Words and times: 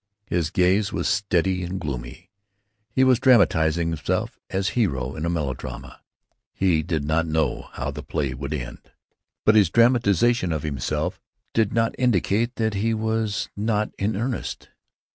His 0.25 0.49
gaze 0.49 0.91
was 0.91 1.07
steady 1.07 1.61
and 1.61 1.79
gloomy. 1.79 2.31
He 2.89 3.03
was 3.03 3.19
dramatizing 3.19 3.89
himself 3.89 4.39
as 4.49 4.69
hero 4.69 5.15
in 5.15 5.27
a 5.27 5.29
melodrama. 5.29 6.01
He 6.55 6.81
did 6.81 7.03
not 7.05 7.27
know 7.27 7.69
how 7.73 7.91
the 7.91 8.01
play 8.01 8.33
would 8.33 8.51
end. 8.51 8.89
But 9.45 9.53
his 9.53 9.69
dramatization 9.69 10.51
of 10.51 10.63
himself 10.63 11.21
did 11.53 11.71
not 11.71 11.93
indicate 11.99 12.55
that 12.55 12.73
he 12.73 12.95
was 12.95 13.49
not 13.55 13.91
in 13.99 14.15
earnest. 14.15 14.69